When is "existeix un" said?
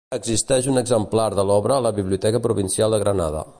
0.15-0.81